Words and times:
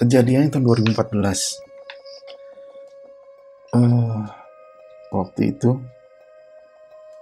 kejadiannya 0.00 0.48
tahun 0.48 0.64
2014 0.96 1.20
uh, 3.76 4.24
waktu 5.12 5.40
itu 5.52 5.70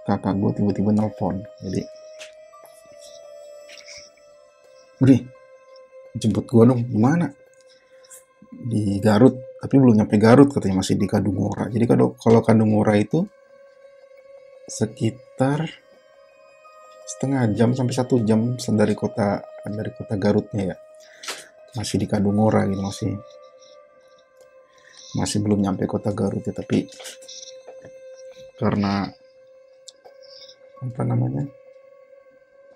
kakak 0.07 0.33
gue 0.39 0.51
tiba-tiba 0.57 0.89
nelpon 0.95 1.43
jadi 1.61 1.83
Bri 4.99 5.23
jemput 6.15 6.43
gue 6.43 6.63
dong 6.65 6.83
gimana 6.87 7.31
di 8.51 8.99
Garut 8.99 9.49
tapi 9.59 9.75
belum 9.75 9.99
nyampe 9.99 10.15
Garut 10.15 10.47
katanya 10.51 10.79
masih 10.79 10.95
di 10.95 11.03
Kadungora. 11.03 11.67
Jadi 11.67 11.83
kalau 11.83 12.15
kalau 12.15 12.39
Kadungora 12.39 12.95
itu 12.95 13.27
sekitar 14.71 15.67
setengah 17.03 17.51
jam 17.51 17.75
sampai 17.75 17.93
satu 17.95 18.23
jam 18.23 18.55
dari 18.55 18.95
kota 18.95 19.43
dari 19.67 19.91
kota 19.91 20.15
Garutnya 20.15 20.73
ya 20.73 20.77
masih 21.77 21.97
di 22.01 22.07
Kadungora 22.09 22.65
gitu 22.65 22.81
masih. 22.81 23.13
Masih 25.17 25.41
belum 25.41 25.65
nyampe 25.65 25.89
kota 25.89 26.13
Garut 26.13 26.45
ya 26.45 26.53
tapi 26.53 26.85
karena 28.59 29.09
apa 30.79 31.01
namanya 31.03 31.47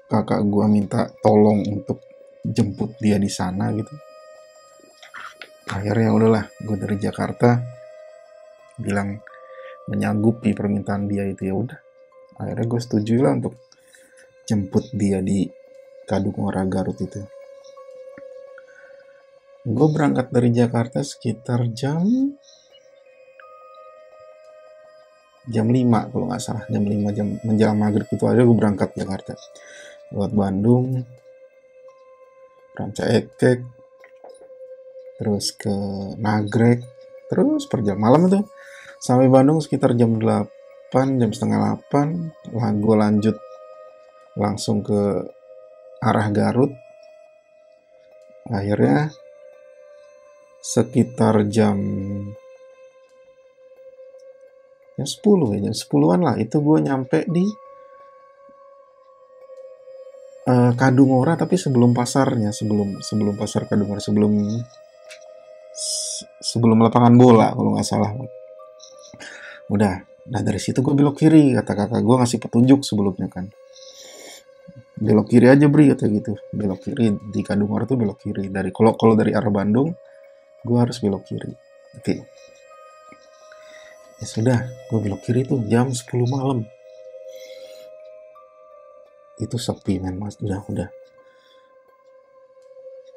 kakak 0.10 0.42
gua 0.48 0.66
minta 0.66 1.12
tolong 1.22 1.62
untuk 1.68 2.02
jemput 2.44 3.00
dia 3.00 3.16
di 3.16 3.32
sana 3.32 3.72
gitu. 3.72 3.94
Akhirnya 5.72 6.12
udahlah 6.12 6.46
gue 6.60 6.76
dari 6.76 7.00
Jakarta 7.00 7.56
bilang 8.76 9.16
menyanggupi 9.88 10.52
permintaan 10.52 11.08
dia 11.08 11.24
itu 11.24 11.48
ya 11.48 11.56
udah. 11.56 11.80
Akhirnya 12.44 12.66
gue 12.68 12.82
setuju 12.84 13.24
lah 13.24 13.40
untuk 13.40 13.56
jemput 14.44 14.92
dia 14.92 15.24
di 15.24 15.48
Kadungora 16.04 16.68
Garut 16.68 17.00
itu 17.00 17.24
gue 19.64 19.88
berangkat 19.96 20.28
dari 20.28 20.52
Jakarta 20.52 21.00
sekitar 21.08 21.72
jam 21.72 22.04
jam 25.48 25.68
5 25.68 26.12
kalau 26.12 26.28
nggak 26.28 26.44
salah. 26.44 26.64
Jam 26.68 26.84
5 26.84 27.16
jam 27.16 27.28
menjelang 27.48 27.80
maghrib 27.80 28.08
itu 28.08 28.24
aja 28.28 28.44
gue 28.44 28.58
berangkat 28.60 28.92
Jakarta. 28.96 29.40
Lewat 30.12 30.32
Bandung 30.36 31.08
Ranca 32.76 33.06
Ekek 33.08 33.64
terus 35.16 35.56
ke 35.56 35.72
Nagrek 36.20 36.84
terus 37.32 37.64
per 37.72 37.88
jam 37.88 37.96
malam 38.00 38.28
itu. 38.28 38.44
Sampai 39.00 39.32
Bandung 39.32 39.64
sekitar 39.64 39.96
jam 39.96 40.20
8 40.20 41.20
jam 41.24 41.32
setengah 41.32 41.80
8 41.88 42.52
lah 42.52 42.72
gue 42.76 42.96
lanjut 43.00 43.36
langsung 44.36 44.84
ke 44.84 45.24
arah 46.04 46.28
Garut. 46.36 46.72
Akhirnya 48.52 49.08
sekitar 50.64 51.44
jam 51.52 51.76
jam 54.96 55.04
10 55.04 55.60
ya 55.60 55.60
jam 55.68 55.76
10-an 55.76 56.20
lah. 56.24 56.36
Itu 56.40 56.64
gue 56.64 56.78
nyampe 56.88 57.28
di 57.28 57.44
uh, 60.48 60.72
Kadungora 60.80 61.36
tapi 61.36 61.60
sebelum 61.60 61.92
pasarnya 61.92 62.56
sebelum 62.56 63.04
sebelum 63.04 63.36
pasar 63.36 63.68
Kadungora 63.68 64.00
sebelum 64.00 64.32
sebelum 66.40 66.78
lapangan 66.80 67.14
bola 67.20 67.52
kalau 67.52 67.76
nggak 67.76 67.88
salah. 67.88 68.16
Udah 69.68 70.00
nah 70.24 70.40
dari 70.40 70.56
situ 70.56 70.80
gue 70.80 70.96
belok 70.96 71.20
kiri 71.20 71.52
kata 71.52 71.76
kakak 71.76 72.00
gue 72.00 72.16
ngasih 72.16 72.40
petunjuk 72.40 72.88
sebelumnya 72.88 73.28
kan. 73.28 73.52
Belok 74.94 75.28
kiri 75.28 75.52
aja 75.52 75.68
beri 75.68 75.92
kata 75.92 76.08
gitu. 76.08 76.40
Belok 76.56 76.80
kiri 76.88 77.12
di 77.34 77.42
Kadungora 77.44 77.84
tuh 77.84 78.00
belok 78.00 78.24
kiri. 78.24 78.48
Dari 78.48 78.72
kalau 78.72 78.96
kalau 78.96 79.20
dari 79.20 79.36
arah 79.36 79.52
Bandung 79.52 79.92
gue 80.64 80.78
harus 80.80 80.98
belok 81.04 81.28
kiri. 81.28 81.52
Oke. 82.00 82.24
Ya 84.24 84.26
sudah 84.26 84.60
gue 84.88 85.00
belok 85.04 85.22
kiri 85.28 85.44
tuh 85.44 85.60
jam 85.68 85.92
10 85.92 86.08
malam. 86.32 86.64
Itu 89.36 89.60
sepi 89.60 90.00
men 90.00 90.16
mas. 90.16 90.40
Udah 90.40 90.64
udah. 90.72 90.90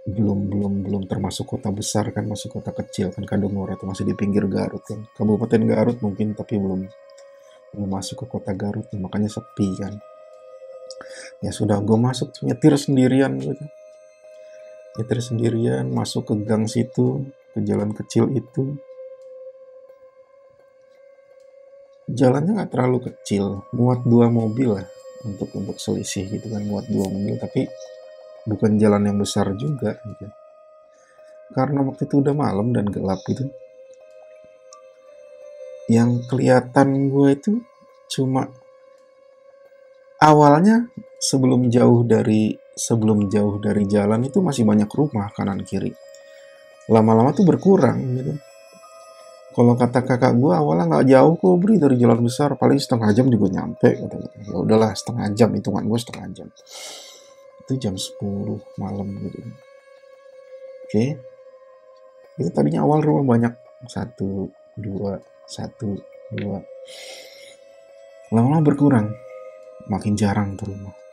Belum 0.06 0.50
belum 0.50 0.72
belum 0.86 1.02
termasuk 1.10 1.46
kota 1.46 1.70
besar 1.70 2.10
kan 2.14 2.26
masih 2.26 2.46
kota 2.50 2.70
kecil 2.70 3.10
kan 3.10 3.26
Kadungora 3.26 3.74
itu 3.74 3.86
masih 3.86 4.06
di 4.06 4.14
pinggir 4.18 4.46
Garut 4.50 4.82
kan. 4.82 5.06
Kabupaten 5.14 5.62
Garut 5.66 5.98
mungkin 6.02 6.34
tapi 6.34 6.58
belum 6.58 6.82
belum 7.74 7.90
masuk 7.90 8.22
ke 8.22 8.26
kota 8.26 8.54
Garut 8.54 8.86
makanya 8.98 9.30
sepi 9.30 9.70
kan. 9.78 9.94
Ya 11.42 11.54
sudah 11.54 11.78
gue 11.78 11.98
masuk 11.98 12.34
nyetir 12.42 12.74
sendirian 12.74 13.38
gitu 13.38 13.66
nyetir 14.96 15.20
sendirian 15.20 15.88
masuk 15.92 16.32
ke 16.32 16.34
gang 16.44 16.64
situ 16.64 17.28
ke 17.52 17.60
jalan 17.64 17.92
kecil 17.92 18.32
itu 18.32 18.76
jalannya 22.08 22.56
nggak 22.56 22.72
terlalu 22.72 23.12
kecil 23.12 23.66
muat 23.76 24.04
dua 24.08 24.32
mobil 24.32 24.80
lah 24.80 24.86
untuk 25.26 25.52
untuk 25.52 25.76
selisih 25.76 26.28
gitu 26.30 26.48
kan 26.48 26.64
muat 26.64 26.88
dua 26.88 27.08
mobil 27.10 27.36
tapi 27.36 27.68
bukan 28.46 28.78
jalan 28.78 29.02
yang 29.10 29.18
besar 29.18 29.50
juga 29.58 29.98
gitu. 30.00 30.26
karena 31.52 31.82
waktu 31.82 32.06
itu 32.06 32.22
udah 32.22 32.34
malam 32.34 32.70
dan 32.70 32.86
gelap 32.88 33.20
gitu 33.26 33.50
yang 35.90 36.22
kelihatan 36.26 37.10
gue 37.10 37.28
itu 37.34 37.52
cuma 38.10 38.50
awalnya 40.22 40.90
sebelum 41.18 41.70
jauh 41.70 42.02
dari 42.06 42.54
sebelum 42.76 43.32
jauh 43.32 43.56
dari 43.56 43.88
jalan 43.88 44.28
itu 44.28 44.44
masih 44.44 44.68
banyak 44.68 44.86
rumah 44.92 45.32
kanan 45.32 45.64
kiri. 45.64 45.96
Lama-lama 46.92 47.32
tuh 47.32 47.48
berkurang 47.48 47.98
gitu. 48.20 48.36
Kalau 49.56 49.72
kata 49.72 50.04
kakak 50.04 50.36
gue 50.36 50.52
awalnya 50.52 50.84
nggak 50.84 51.06
jauh 51.08 51.34
kok 51.40 51.56
beri 51.56 51.80
dari 51.80 51.96
jalan 51.96 52.20
besar. 52.20 52.52
Paling 52.60 52.76
setengah 52.76 53.08
jam 53.16 53.32
juga 53.32 53.48
nyampe 53.48 53.88
kata 53.96 54.16
ya 54.44 54.52
udahlah 54.60 54.92
setengah 54.92 55.32
jam 55.32 55.48
hitungan 55.56 55.88
gue 55.88 55.96
setengah 55.98 56.28
jam. 56.36 56.48
Itu 57.64 57.72
jam 57.80 57.96
10 57.96 58.20
malam 58.76 59.08
gitu. 59.24 59.40
Oke. 60.84 61.04
Itu 62.36 62.50
tadinya 62.52 62.84
awal 62.84 63.00
rumah 63.00 63.24
banyak. 63.24 63.56
Satu 63.88 64.52
dua 64.76 65.16
satu 65.48 65.96
dua. 66.36 66.60
Lama-lama 68.36 68.60
berkurang. 68.60 69.08
Makin 69.88 70.18
jarang 70.18 70.52
tuh 70.60 70.68
rumah 70.68 71.05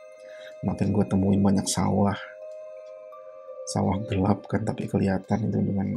makin 0.64 0.90
gue 0.90 1.04
temuin 1.04 1.40
banyak 1.44 1.68
sawah. 1.68 2.16
Sawah 3.68 3.96
gelap 4.08 4.44
kan 4.48 4.64
tapi 4.64 4.88
kelihatan 4.88 5.48
itu 5.48 5.58
dengan 5.60 5.88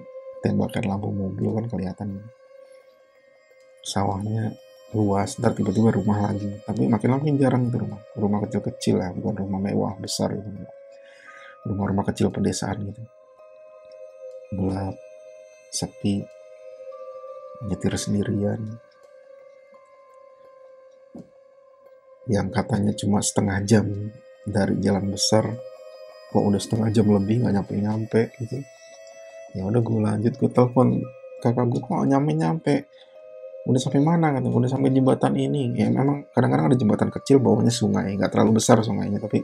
tembakan 0.44 0.84
lampu 0.88 1.10
mobil 1.12 1.48
kan 1.56 1.66
kelihatan. 1.72 2.10
Sawahnya 3.84 4.52
luas 4.96 5.36
ntar 5.40 5.56
tiba-tiba 5.56 5.96
rumah 5.96 6.32
lagi. 6.32 6.60
Tapi 6.64 6.88
makin 6.88 7.10
makin 7.16 7.36
jarang 7.40 7.72
tuh 7.72 7.88
rumah. 7.88 8.00
Rumah 8.16 8.40
kecil-kecil 8.48 8.96
lah 9.00 9.10
bukan 9.16 9.48
rumah 9.48 9.60
mewah 9.64 9.94
besar 10.00 10.36
gitu. 10.36 10.48
Rumah-rumah 11.68 12.06
kecil 12.12 12.32
pedesaan 12.32 12.92
gitu. 12.92 13.04
Gelap 14.56 14.96
sepi 15.72 16.24
nyetir 17.68 17.94
sendirian. 17.96 18.80
Yang 22.28 22.48
katanya 22.52 22.92
cuma 22.92 23.24
setengah 23.24 23.64
jam 23.64 23.88
dari 24.48 24.80
jalan 24.80 25.12
besar 25.12 25.44
kok 26.32 26.44
udah 26.44 26.60
setengah 26.60 26.88
jam 26.96 27.08
lebih 27.12 27.44
nggak 27.44 27.54
nyampe 27.60 27.74
nyampe 27.76 28.22
gitu. 28.40 28.64
Ya 29.56 29.68
udah 29.68 29.82
gue 29.84 30.00
lanjut 30.00 30.34
gue 30.40 30.50
telepon 30.52 31.04
kakak 31.44 31.68
gue 31.68 31.82
kok 31.84 32.08
nyampe 32.08 32.32
nyampe 32.32 32.74
udah 33.68 33.80
sampai 33.84 34.00
mana 34.00 34.32
kan? 34.32 34.44
Udah 34.48 34.72
sampai 34.72 34.92
jembatan 34.96 35.36
ini. 35.36 35.76
Ya 35.76 35.92
memang 35.92 36.32
kadang-kadang 36.32 36.72
ada 36.72 36.78
jembatan 36.80 37.10
kecil 37.12 37.44
bawahnya 37.44 37.72
sungai 37.72 38.16
nggak 38.16 38.32
terlalu 38.32 38.64
besar 38.64 38.80
sungainya 38.80 39.20
tapi 39.20 39.44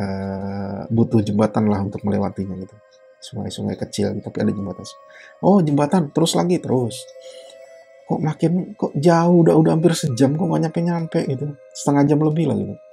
uh, 0.00 0.88
butuh 0.88 1.20
jembatan 1.20 1.68
lah 1.68 1.84
untuk 1.84 2.00
melewatinya 2.04 2.56
gitu. 2.56 2.76
Sungai-sungai 3.16 3.74
kecil 3.80 4.16
gitu, 4.16 4.28
tapi 4.28 4.44
ada 4.44 4.52
jembatan. 4.52 4.84
Oh 5.44 5.60
jembatan 5.60 6.08
terus 6.16 6.32
lagi 6.32 6.56
terus. 6.60 7.04
Kok 8.06 8.20
makin 8.22 8.72
kok 8.78 8.94
jauh 8.96 9.44
udah 9.44 9.56
udah 9.56 9.72
hampir 9.76 9.92
sejam 9.92 10.32
kok 10.36 10.46
nggak 10.48 10.62
nyampe 10.68 10.80
nyampe 10.80 11.20
gitu. 11.28 11.52
Setengah 11.76 12.08
jam 12.08 12.20
lebih 12.24 12.48
lah 12.48 12.56
gitu 12.56 12.85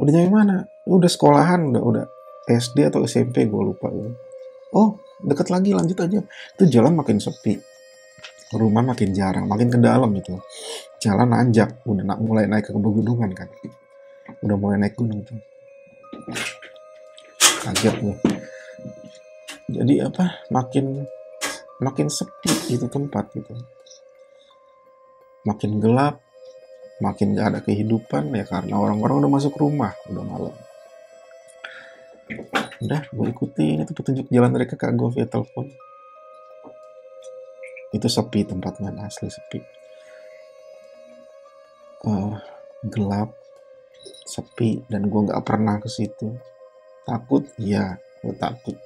udah 0.00 0.10
nyampe 0.10 0.30
mana? 0.32 0.56
Udah 0.88 1.10
sekolahan 1.10 1.74
udah 1.74 1.82
udah 1.82 2.04
SD 2.50 2.92
atau 2.92 3.04
SMP 3.08 3.48
gue 3.48 3.62
lupa 3.62 3.88
gitu. 3.88 4.12
oh 4.74 5.00
deket 5.24 5.48
lagi 5.48 5.70
lanjut 5.72 5.96
aja. 6.00 6.20
Itu 6.58 6.64
jalan 6.68 6.98
makin 6.98 7.18
sepi. 7.22 7.56
Rumah 8.54 8.84
makin 8.86 9.10
jarang 9.10 9.50
makin 9.50 9.66
ke 9.66 9.78
dalam 9.82 10.14
gitu 10.14 10.38
jalan 11.02 11.36
nanjak 11.36 11.84
udah 11.84 12.00
nak 12.00 12.18
mulai 12.22 12.48
naik 12.48 12.68
ke 12.68 12.72
pegunungan 12.72 13.28
kan. 13.36 13.48
Udah 14.40 14.56
mulai 14.56 14.80
naik 14.80 14.96
gunung 14.96 15.20
tuh. 15.20 15.36
Kaget 17.64 17.96
gue 18.00 18.16
jadi 19.64 20.12
apa 20.12 20.44
makin 20.52 21.08
makin 21.80 22.06
sepi 22.12 22.76
itu 22.76 22.84
tempat 22.88 23.32
gitu. 23.32 23.52
Makin 25.44 25.80
gelap 25.80 26.23
makin 27.04 27.36
gak 27.36 27.48
ada 27.52 27.60
kehidupan 27.60 28.32
ya 28.32 28.48
karena 28.48 28.80
orang-orang 28.80 29.28
udah 29.28 29.32
masuk 29.36 29.60
rumah 29.60 29.92
udah 30.08 30.24
malam. 30.24 30.56
Udah 32.80 33.04
gue 33.12 33.26
ikutin 33.28 33.84
itu 33.84 33.92
petunjuk 33.92 34.26
jalan 34.32 34.56
dari 34.56 34.64
kakak 34.64 34.96
gue 34.96 35.08
via 35.12 35.28
telepon. 35.28 35.68
Itu 37.92 38.08
sepi 38.08 38.48
tempatnya 38.48 38.96
asli 39.04 39.28
sepi. 39.28 39.60
Uh, 42.04 42.36
gelap 42.84 43.32
sepi 44.24 44.84
dan 44.88 45.08
gue 45.08 45.20
nggak 45.28 45.44
pernah 45.44 45.76
ke 45.76 45.88
situ. 45.92 46.32
Takut? 47.04 47.44
Ya 47.60 48.00
gue 48.24 48.32
takut. 48.40 48.80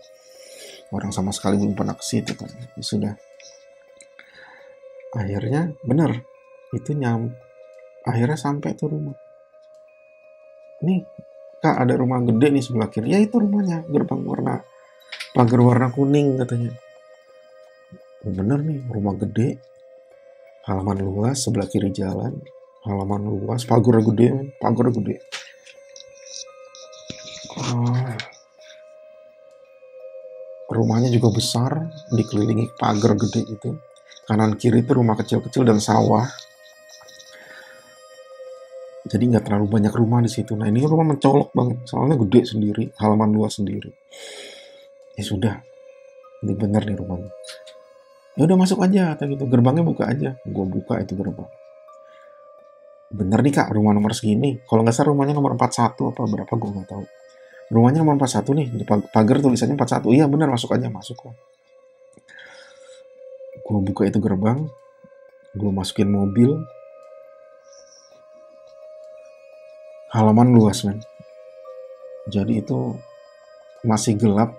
Orang 0.91 1.15
sama 1.15 1.31
sekali 1.31 1.63
belum 1.63 1.79
pernah 1.79 1.95
ke 1.95 2.03
situ 2.03 2.35
kan. 2.35 2.51
Ya 2.51 2.83
sudah. 2.83 3.15
Akhirnya 5.15 5.73
bener 5.87 6.27
itu 6.77 6.93
nyam 6.93 7.33
akhirnya 8.09 8.41
sampai 8.41 8.73
tuh 8.73 8.89
rumah. 8.89 9.17
Nih 10.83 11.05
kak 11.61 11.77
ada 11.85 11.95
rumah 11.99 12.25
gede 12.25 12.49
nih 12.49 12.65
sebelah 12.65 12.89
kiri. 12.89 13.13
Ya 13.13 13.21
itu 13.21 13.37
rumahnya 13.37 13.85
gerbang 13.93 14.25
warna 14.25 14.65
pagar 15.37 15.61
warna 15.61 15.93
kuning 15.93 16.41
katanya. 16.41 16.73
Oh, 18.25 18.33
bener 18.33 18.65
nih 18.65 18.81
rumah 18.89 19.15
gede. 19.21 19.61
Halaman 20.65 20.99
luas 21.05 21.45
sebelah 21.45 21.69
kiri 21.69 21.93
jalan. 21.93 22.41
Halaman 22.89 23.29
luas 23.29 23.69
pagar 23.69 24.01
gede 24.01 24.57
pagar 24.57 24.89
gede. 24.95 25.21
Oh. 27.59 28.17
rumahnya 30.69 31.09
juga 31.09 31.33
besar 31.33 31.91
dikelilingi 32.13 32.77
pagar 32.77 33.17
gede 33.17 33.43
itu. 33.51 33.71
Kanan 34.29 34.61
kiri 34.61 34.85
itu 34.85 34.93
rumah 34.93 35.17
kecil-kecil 35.17 35.65
dan 35.65 35.81
sawah 35.81 36.29
jadi 39.09 39.25
nggak 39.25 39.45
terlalu 39.49 39.67
banyak 39.81 39.93
rumah 39.97 40.21
di 40.21 40.31
situ. 40.31 40.53
Nah 40.53 40.69
ini 40.69 40.85
rumah 40.85 41.17
mencolok 41.17 41.57
banget, 41.57 41.89
soalnya 41.89 42.21
gede 42.21 42.41
sendiri, 42.45 42.85
halaman 43.01 43.33
luas 43.33 43.57
sendiri. 43.57 43.89
Ya 45.17 45.25
sudah, 45.25 45.55
ini 46.45 46.53
bener 46.55 46.85
nih 46.85 46.97
rumahnya. 47.01 47.33
Ya 48.39 48.47
udah 48.47 48.55
masuk 48.55 48.79
aja, 48.87 49.19
kata 49.19 49.27
gitu. 49.35 49.51
Gerbangnya 49.51 49.83
buka 49.83 50.07
aja. 50.07 50.39
Gue 50.47 50.63
buka 50.63 51.03
itu 51.03 51.19
gerbang. 51.19 51.51
Bener 53.11 53.43
nih 53.43 53.51
kak, 53.51 53.75
rumah 53.75 53.91
nomor 53.91 54.15
segini. 54.15 54.63
Kalau 54.63 54.87
nggak 54.87 54.95
salah 54.95 55.11
rumahnya 55.11 55.35
nomor 55.35 55.59
41 55.59 56.15
apa 56.15 56.23
berapa 56.23 56.53
gue 56.55 56.71
nggak 56.71 56.87
tahu. 56.87 57.05
Rumahnya 57.75 58.07
nomor 58.07 58.15
41 58.23 58.55
nih, 58.55 58.69
di 58.79 58.85
pagar 58.87 59.43
tulisannya 59.43 59.75
41. 59.75 60.15
Iya 60.15 60.31
bener, 60.31 60.47
masuk 60.55 60.71
aja, 60.71 60.87
masuk 60.87 61.19
kok. 61.19 61.35
Gue 63.67 63.81
buka 63.83 64.07
itu 64.07 64.23
gerbang, 64.23 64.71
gue 65.59 65.71
masukin 65.75 66.07
mobil, 66.07 66.63
halaman 70.19 70.51
luas 70.51 70.83
men 70.83 70.99
jadi 72.29 72.61
itu 72.61 72.99
masih 73.87 74.21
gelap 74.21 74.53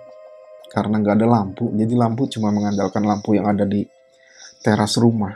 karena 0.70 0.98
nggak 0.98 1.14
ada 1.22 1.26
lampu. 1.26 1.70
Jadi 1.74 1.94
lampu 1.94 2.26
cuma 2.26 2.50
mengandalkan 2.50 3.02
lampu 3.06 3.38
yang 3.38 3.46
ada 3.46 3.62
di 3.62 3.86
teras 4.62 4.98
rumah. 4.98 5.34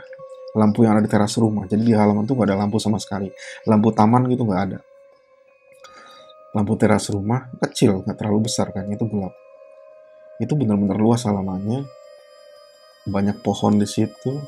Lampu 0.55 0.83
yang 0.83 0.99
ada 0.99 1.03
di 1.03 1.11
teras 1.11 1.35
rumah. 1.39 1.67
Jadi 1.67 1.83
di 1.83 1.93
halaman 1.95 2.27
tuh 2.27 2.35
nggak 2.35 2.47
ada 2.51 2.57
lampu 2.59 2.79
sama 2.79 2.99
sekali. 2.99 3.31
Lampu 3.67 3.91
taman 3.95 4.27
gitu 4.31 4.43
nggak 4.43 4.61
ada. 4.71 4.79
Lampu 6.55 6.75
teras 6.79 7.07
rumah 7.11 7.51
kecil 7.59 8.03
nggak 8.03 8.15
terlalu 8.19 8.47
besar 8.51 8.71
kan. 8.75 8.87
Itu 8.87 9.07
gelap. 9.07 9.35
Itu 10.39 10.55
benar-benar 10.59 10.99
luas 10.99 11.23
halamannya. 11.23 11.87
Banyak 13.07 13.43
pohon 13.43 13.79
di 13.79 13.87
situ. 13.87 14.43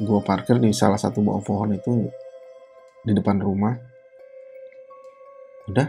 Gue 0.00 0.18
parkir 0.24 0.58
di 0.58 0.74
salah 0.74 0.96
satu 0.96 1.20
bawah 1.20 1.44
pohon 1.44 1.76
itu 1.76 2.08
di 3.04 3.12
depan 3.12 3.36
rumah 3.36 3.89
udah? 5.68 5.88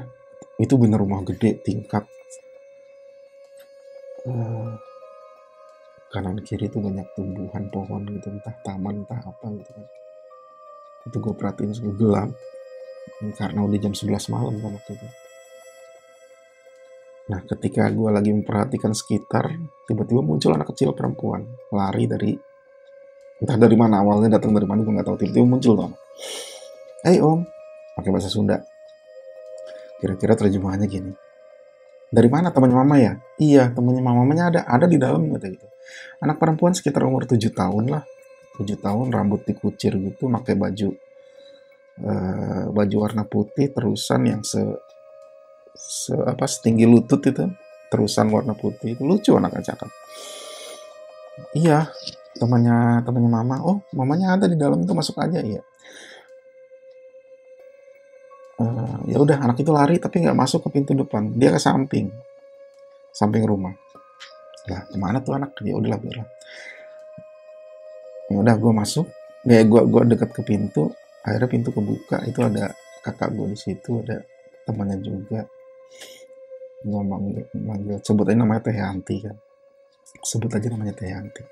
Itu 0.59 0.75
bener 0.75 0.99
rumah 0.99 1.23
gede 1.23 1.61
tingkat 1.63 2.03
uh, 4.27 4.71
kanan 6.11 6.43
kiri 6.43 6.67
itu 6.67 6.77
banyak 6.77 7.07
tumbuhan 7.15 7.71
pohon 7.71 8.03
gitu 8.11 8.27
entah 8.29 8.55
taman 8.61 9.07
entah 9.07 9.21
apa 9.23 9.45
gitu 9.55 9.71
kan. 9.71 9.85
Itu 11.07 11.17
gue 11.17 11.33
perhatiin 11.33 11.71
gelap. 11.95 12.29
Karena 13.37 13.65
udah 13.65 13.79
jam 13.81 13.93
11 13.93 14.33
malam 14.33 14.53
kan 14.61 14.71
waktu 14.75 14.91
itu. 14.97 15.07
Nah 17.31 17.39
ketika 17.47 17.87
gue 17.87 18.09
lagi 18.11 18.31
memperhatikan 18.33 18.91
sekitar 18.91 19.55
tiba-tiba 19.87 20.19
muncul 20.19 20.51
anak 20.51 20.73
kecil 20.75 20.91
perempuan 20.91 21.47
lari 21.71 22.05
dari 22.09 22.35
entah 23.41 23.57
dari 23.57 23.73
mana 23.73 24.03
awalnya 24.03 24.37
datang 24.37 24.53
dari 24.53 24.67
mana 24.69 24.85
gue 24.85 24.93
nggak 24.93 25.07
tahu 25.07 25.17
tiba-tiba 25.17 25.47
muncul 25.47 25.73
tuh 25.73 25.91
Hei 27.01 27.17
om 27.17 27.41
pakai 27.97 28.09
bahasa 28.13 28.29
Sunda 28.29 28.61
Kira-kira 30.01 30.33
terjemahannya 30.33 30.89
gini. 30.89 31.13
Dari 32.11 32.27
mana 32.27 32.49
temannya 32.49 32.75
mama 32.75 32.95
ya? 32.97 33.13
Iya, 33.37 33.69
temannya 33.71 34.03
mamanya 34.03 34.43
ada, 34.51 34.61
ada 34.65 34.89
di 34.89 34.97
dalam 34.97 35.29
kata 35.31 35.47
gitu. 35.47 35.67
Anak 36.19 36.41
perempuan 36.41 36.73
sekitar 36.73 37.05
umur 37.05 37.29
7 37.29 37.37
tahun 37.53 37.87
lah. 37.87 38.03
7 38.59 38.67
tahun, 38.81 39.13
rambut 39.13 39.45
dikucir 39.47 39.95
gitu, 39.95 40.27
pakai 40.27 40.59
baju 40.59 40.89
uh, 42.03 42.65
baju 42.73 42.95
warna 42.99 43.23
putih, 43.23 43.71
terusan 43.71 44.27
yang 44.27 44.41
se, 44.43 44.59
se 45.71 46.11
apa 46.17 46.43
setinggi 46.49 46.83
lutut 46.83 47.23
itu, 47.23 47.47
terusan 47.87 48.27
warna 48.27 48.57
putih 48.59 48.97
itu 48.97 49.07
lucu 49.07 49.31
anak 49.39 49.63
cakep. 49.63 49.87
Iya, 51.55 51.87
temannya 52.35 53.07
temannya 53.07 53.31
mama. 53.31 53.55
Oh, 53.63 53.77
mamanya 53.95 54.35
ada 54.35 54.51
di 54.51 54.59
dalam 54.59 54.83
itu 54.83 54.91
masuk 54.91 55.15
aja 55.15 55.39
iya 55.39 55.63
uh, 58.61 58.97
ya 59.09 59.17
udah 59.17 59.41
anak 59.41 59.57
itu 59.57 59.71
lari 59.73 59.97
tapi 59.97 60.21
nggak 60.21 60.37
masuk 60.37 60.69
ke 60.69 60.69
pintu 60.77 60.93
depan. 60.93 61.33
Dia 61.33 61.49
ke 61.49 61.59
samping. 61.59 62.13
Samping 63.09 63.43
rumah. 63.43 63.73
Lah 64.69 64.85
ke 64.85 64.97
mana 65.01 65.17
tuh 65.25 65.33
anak? 65.35 65.57
Ya 65.65 65.73
udahlah 65.73 65.97
biarlah. 65.97 66.27
Ya 68.29 68.37
udah 68.37 68.55
gue 68.55 68.71
masuk. 68.71 69.07
Ya 69.43 69.65
gue 69.65 69.81
gue 69.89 70.01
dekat 70.13 70.29
ke 70.31 70.41
pintu. 70.45 70.93
Akhirnya 71.25 71.49
pintu 71.49 71.69
kebuka. 71.73 72.21
Itu 72.29 72.45
ada 72.45 72.71
kakak 73.01 73.33
gue 73.33 73.47
di 73.51 73.57
situ 73.57 74.05
ada 74.05 74.21
temannya 74.69 75.01
juga. 75.01 75.41
Gue 76.81 77.01
manggil, 77.01 77.45
manggil. 77.57 77.97
Sebut 78.05 78.25
aja 78.29 78.37
namanya 78.37 78.61
Teh 78.69 78.77
Yanti 78.77 79.15
kan. 79.21 79.35
Sebut 80.21 80.49
aja 80.53 80.67
namanya 80.69 80.93
Teh 80.93 81.09
Yanti. 81.09 81.43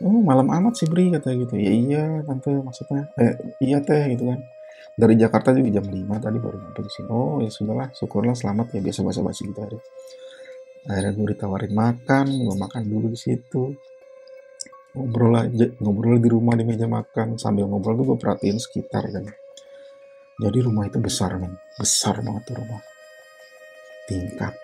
Oh 0.00 0.16
malam 0.24 0.48
amat 0.48 0.80
sih 0.80 0.88
Bri 0.88 1.12
kata 1.12 1.36
gitu. 1.36 1.60
Ya 1.60 1.70
iya 1.74 2.04
tante 2.24 2.48
maksudnya. 2.56 3.10
Eh, 3.20 3.36
iya 3.60 3.84
teh 3.84 4.16
gitu 4.16 4.32
kan 4.32 4.40
dari 4.96 5.14
Jakarta 5.16 5.54
juga 5.54 5.80
jam 5.80 5.86
5 5.86 6.24
tadi 6.24 6.38
baru 6.42 6.56
sampai 6.60 6.82
di 6.82 6.90
sini. 6.92 7.08
Oh 7.08 7.38
ya 7.40 7.50
sudahlah 7.50 7.88
syukurlah 7.94 8.34
selamat 8.36 8.66
ya 8.76 8.80
biasa 8.82 9.00
basa 9.06 9.20
basi 9.22 9.42
gitu 9.48 9.60
hari. 9.62 9.78
Akhirnya 10.90 11.12
gue 11.12 11.26
ditawarin 11.36 11.72
makan 11.72 12.26
gue 12.26 12.56
makan 12.56 12.82
dulu 12.88 13.06
di 13.12 13.18
situ. 13.18 13.64
Ngobrol 14.90 15.34
aja 15.38 15.66
ngobrol 15.78 16.18
di 16.18 16.28
rumah 16.28 16.54
di 16.58 16.64
meja 16.66 16.90
makan. 16.90 17.38
Sambil 17.38 17.70
ngobrol 17.70 17.96
tuh 18.02 18.14
gue 18.14 18.18
perhatiin 18.18 18.58
sekitar 18.58 19.04
kan. 19.08 19.24
Jadi 20.40 20.58
rumah 20.64 20.88
itu 20.88 20.98
besar 20.98 21.36
kan 21.36 21.52
besar 21.76 22.24
banget 22.24 22.42
tuh 22.48 22.56
rumah. 22.58 22.80
Tingkat. 24.08 24.54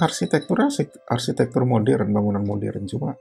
Arsitektur 0.00 0.56
arsitektur 1.04 1.68
modern 1.68 2.08
bangunan 2.08 2.40
modern 2.40 2.88
cuma 2.88 3.12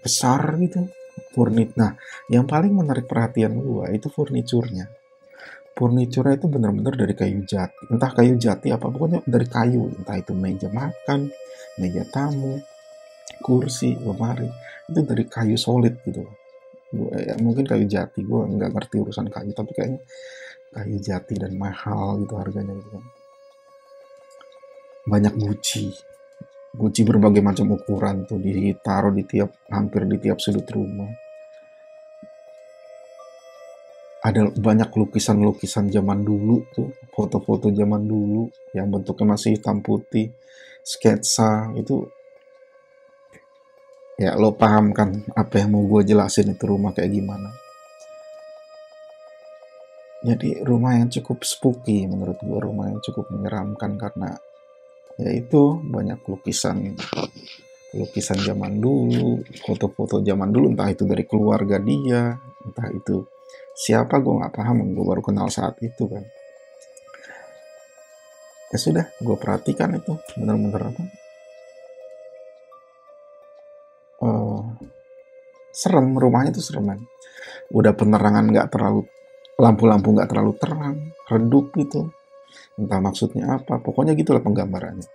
besar 0.00 0.56
gitu 0.60 0.88
furnit. 1.34 1.74
Nah, 1.74 1.94
yang 2.30 2.46
paling 2.46 2.74
menarik 2.74 3.06
perhatian 3.10 3.58
gua 3.58 3.90
itu 3.90 4.06
furniturnya. 4.10 4.90
Furniturnya 5.74 6.38
itu 6.38 6.46
benar-benar 6.46 6.94
dari 6.94 7.14
kayu 7.18 7.42
jati. 7.42 7.90
Entah 7.90 8.14
kayu 8.14 8.38
jati 8.38 8.70
apa 8.70 8.86
pokoknya 8.86 9.26
dari 9.26 9.46
kayu. 9.50 9.90
Entah 9.90 10.16
itu 10.18 10.32
meja 10.34 10.70
makan, 10.70 11.30
meja 11.82 12.06
tamu, 12.06 12.62
kursi, 13.42 13.98
lemari. 13.98 14.46
Itu 14.86 15.02
dari 15.02 15.26
kayu 15.26 15.58
solid 15.58 15.98
gitu. 16.06 16.22
Gua, 16.94 17.18
ya, 17.18 17.34
mungkin 17.42 17.66
kayu 17.66 17.90
jati. 17.90 18.22
Gue 18.22 18.46
nggak 18.46 18.70
ngerti 18.70 18.94
urusan 19.02 19.26
kayu. 19.26 19.50
Tapi 19.50 19.70
kayaknya 19.74 20.00
kayu 20.70 20.96
jati 21.02 21.34
dan 21.34 21.58
mahal 21.58 22.22
gitu 22.22 22.38
harganya 22.38 22.74
gitu 22.78 22.88
kan. 22.94 23.04
Banyak 25.10 25.34
buci 25.36 26.13
guci 26.74 27.06
berbagai 27.06 27.38
macam 27.38 27.78
ukuran 27.78 28.26
tuh 28.26 28.42
ditaruh 28.42 29.14
di 29.14 29.22
tiap 29.22 29.54
hampir 29.70 30.10
di 30.10 30.18
tiap 30.18 30.42
sudut 30.42 30.66
rumah. 30.74 31.10
Ada 34.24 34.50
banyak 34.56 34.90
lukisan-lukisan 34.90 35.92
zaman 35.92 36.24
dulu 36.24 36.64
tuh 36.72 36.90
foto-foto 37.12 37.68
zaman 37.70 38.02
dulu 38.08 38.48
yang 38.72 38.88
bentuknya 38.88 39.36
masih 39.36 39.60
hitam 39.60 39.84
putih 39.84 40.32
sketsa 40.80 41.76
itu 41.76 42.08
ya 44.16 44.34
lo 44.38 44.54
paham 44.54 44.96
kan 44.96 45.26
apa 45.34 45.60
yang 45.60 45.76
mau 45.76 45.84
gue 45.86 46.08
jelasin 46.08 46.56
itu 46.56 46.64
rumah 46.64 46.96
kayak 46.96 47.12
gimana. 47.12 47.52
Jadi 50.24 50.64
rumah 50.64 50.96
yang 50.96 51.12
cukup 51.12 51.44
spooky 51.44 52.08
menurut 52.08 52.40
gue 52.40 52.58
rumah 52.58 52.88
yang 52.88 53.00
cukup 53.04 53.28
menyeramkan 53.28 54.00
karena 54.00 54.40
yaitu 55.20 55.78
banyak 55.82 56.18
lukisan. 56.26 56.98
Lukisan 57.94 58.42
zaman 58.42 58.82
dulu, 58.82 59.38
foto-foto 59.62 60.18
zaman 60.18 60.50
dulu, 60.50 60.74
entah 60.74 60.90
itu 60.90 61.06
dari 61.06 61.22
keluarga 61.22 61.78
dia, 61.78 62.34
entah 62.66 62.90
itu 62.90 63.22
siapa 63.74 64.18
gue 64.18 64.34
nggak 64.34 64.50
paham, 64.50 64.82
gue 64.90 65.04
baru 65.06 65.22
kenal 65.22 65.46
saat 65.50 65.78
itu 65.82 66.10
kan. 66.10 66.24
ya 68.74 68.78
sudah 68.82 69.06
gue 69.22 69.36
perhatikan 69.38 69.94
itu 69.94 70.18
bener-bener 70.34 70.90
apa. 70.90 71.02
Uh, 74.18 74.66
serem 75.70 76.18
rumahnya 76.18 76.50
tuh 76.54 76.64
serem 76.64 76.86
kan 76.90 77.00
udah 77.74 77.92
penerangan 77.98 78.46
nggak 78.50 78.68
terlalu 78.70 79.06
lampu-lampu 79.58 80.14
nggak 80.14 80.30
terlalu 80.30 80.52
terang 80.58 80.96
redup 81.30 81.70
gitu 81.74 82.10
entah 82.74 82.98
maksudnya 82.98 83.58
apa 83.60 83.78
pokoknya 83.78 84.14
gitulah 84.18 84.42
penggambarannya. 84.42 85.06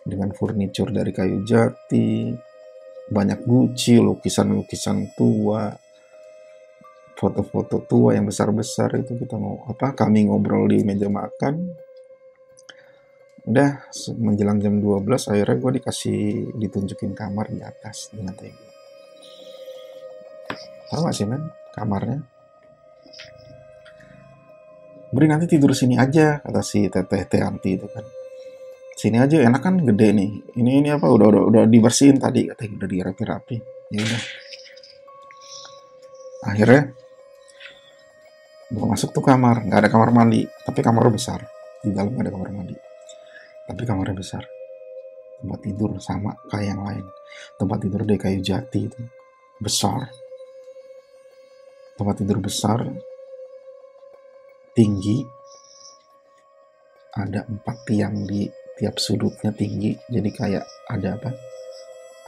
Dengan 0.00 0.32
furniture 0.32 0.90
dari 0.94 1.12
kayu 1.12 1.44
jati 1.44 2.32
banyak 3.10 3.42
guci 3.42 3.98
lukisan-lukisan 3.98 5.18
tua 5.18 5.68
foto-foto 7.18 7.84
tua 7.84 8.16
yang 8.16 8.24
besar-besar 8.24 8.96
itu 8.96 9.12
kita 9.20 9.36
mau 9.36 9.60
apa 9.68 9.92
kami 9.92 10.30
ngobrol 10.30 10.70
di 10.70 10.80
meja 10.86 11.12
makan. 11.12 11.54
Udah 13.44 13.88
menjelang 14.20 14.60
jam 14.60 14.80
12 14.80 15.04
akhirnya 15.32 15.56
gue 15.56 15.72
dikasih 15.80 16.20
ditunjukin 16.60 17.12
kamar 17.16 17.48
di 17.48 17.60
atas 17.64 18.12
dengan 18.12 18.36
tahu 20.90 21.06
gak 21.06 21.14
sih 21.14 21.24
men 21.24 21.46
kamarnya 21.72 22.18
beri 25.10 25.26
nanti 25.26 25.46
tidur 25.50 25.74
sini 25.74 25.98
aja 25.98 26.38
kata 26.38 26.62
si 26.62 26.86
teteh 26.86 27.26
Teanti 27.26 27.70
itu 27.74 27.86
kan. 27.90 28.06
Sini 28.94 29.16
aja 29.16 29.40
enak 29.40 29.62
kan? 29.64 29.74
Gede 29.80 30.12
nih. 30.12 30.30
Ini 30.60 30.70
ini 30.84 30.88
apa? 30.92 31.08
Udah 31.08 31.26
udah 31.32 31.42
udah 31.48 31.62
dibersihin 31.66 32.20
tadi 32.20 32.46
katanya 32.46 32.84
udah 32.84 32.88
dirapi-rapi. 32.88 33.56
Ya 33.90 34.00
udah. 34.04 34.22
Akhirnya 36.52 36.82
gue 38.70 38.86
masuk 38.86 39.10
tuh 39.16 39.24
kamar. 39.24 39.66
Nggak 39.66 39.78
ada 39.86 39.90
kamar 39.90 40.10
mandi 40.12 40.44
tapi 40.62 40.80
kamar 40.84 41.08
besar. 41.08 41.42
Di 41.80 41.90
dalam 41.96 42.12
ada 42.20 42.28
kamar 42.28 42.52
mandi 42.52 42.76
tapi 43.70 43.86
kamarnya 43.86 44.18
besar. 44.18 44.42
Tempat 45.40 45.60
tidur 45.62 45.96
sama 46.02 46.34
kayak 46.50 46.74
yang 46.74 46.82
lain. 46.82 47.06
Tempat 47.54 47.78
tidur 47.86 48.02
dari 48.02 48.18
kayu 48.18 48.42
jati 48.42 48.80
itu 48.90 49.00
besar. 49.62 50.10
Tempat 51.94 52.14
tidur 52.18 52.42
besar 52.42 52.84
tinggi. 54.76 55.24
Ada 57.10 57.46
empat 57.46 57.76
tiang 57.90 58.26
di 58.26 58.46
tiap 58.78 58.96
sudutnya 58.96 59.50
tinggi. 59.50 59.94
Jadi 60.08 60.30
kayak 60.30 60.64
ada 60.88 61.18
apa? 61.18 61.30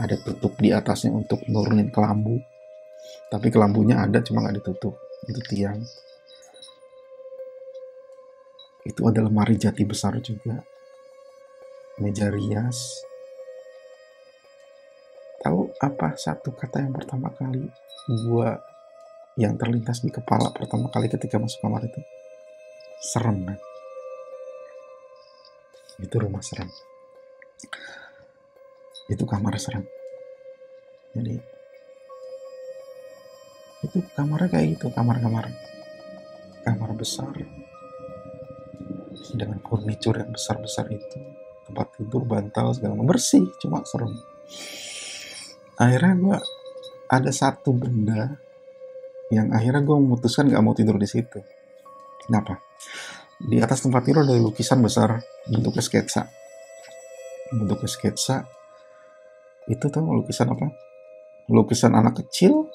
Ada 0.03 0.19
tutup 0.21 0.59
di 0.59 0.75
atasnya 0.75 1.15
untuk 1.15 1.45
nurunin 1.47 1.93
kelambu 1.95 2.41
tapi 3.33 3.49
kelambunya 3.49 3.97
ada 4.05 4.21
cuma 4.21 4.45
nggak 4.45 4.61
ditutup. 4.61 4.95
Itu 5.25 5.41
tiang. 5.49 5.81
Itu 8.85 9.01
ada 9.07 9.25
lemari 9.25 9.57
jati 9.57 9.89
besar 9.89 10.19
juga. 10.21 10.61
Meja 11.97 12.29
rias. 12.29 13.07
Tahu 15.43 15.75
apa 15.81 16.15
satu 16.15 16.55
kata 16.55 16.87
yang 16.87 16.95
pertama 16.95 17.33
kali 17.35 17.67
gua 18.29 18.61
yang 19.35 19.57
terlintas 19.57 20.05
di 20.05 20.13
kepala 20.13 20.53
pertama 20.53 20.93
kali 20.93 21.09
ketika 21.09 21.41
masuk 21.41 21.65
kamar 21.65 21.83
itu 21.89 21.99
serem 23.03 23.43
kan? 23.43 23.59
Itu 25.99 26.23
rumah 26.23 26.39
serem. 26.39 26.71
Itu 29.11 29.27
kamar 29.27 29.59
serem. 29.59 29.83
Jadi 31.13 31.35
itu 33.83 33.99
kamarnya 34.15 34.47
kayak 34.47 34.79
gitu 34.79 34.95
kamar-kamar 34.95 35.51
kamar 36.63 36.91
besar. 36.95 37.35
Dengan 39.33 39.59
furniture 39.67 40.23
yang 40.23 40.31
besar-besar 40.31 40.87
itu 40.95 41.19
tempat 41.67 41.99
tidur 41.99 42.23
bantal 42.23 42.71
segala 42.71 42.95
macam. 42.95 43.11
Bersih 43.11 43.51
cuma 43.59 43.83
serem. 43.83 44.15
Akhirnya 45.75 46.15
gue 46.15 46.39
ada 47.11 47.31
satu 47.35 47.75
benda 47.75 48.39
yang 49.35 49.51
akhirnya 49.51 49.83
gue 49.83 49.97
memutuskan 49.97 50.53
gak 50.53 50.63
mau 50.63 50.77
tidur 50.77 51.01
di 51.01 51.09
situ 51.09 51.41
kenapa? 52.27 52.59
Di 53.43 53.59
atas 53.59 53.83
tempat 53.83 54.07
tidur 54.07 54.23
ada 54.23 54.39
lukisan 54.39 54.79
besar 54.83 55.19
bentuknya 55.51 55.83
sketsa. 55.83 56.31
Bentuknya 57.51 57.91
sketsa 57.91 58.47
itu 59.67 59.85
tuh 59.91 60.03
lukisan 60.03 60.55
apa? 60.55 60.67
Lukisan 61.51 61.93
anak 61.99 62.23
kecil 62.23 62.71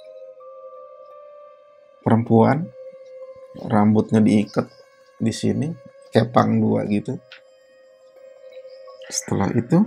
perempuan 2.03 2.67
rambutnya 3.63 4.19
diikat 4.19 4.67
di 5.17 5.31
sini 5.31 5.67
kepang 6.11 6.59
dua 6.59 6.83
gitu. 6.87 7.15
Setelah 9.07 9.49
itu 9.55 9.79